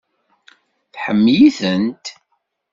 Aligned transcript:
Tḥemmel-itent? 0.93 2.05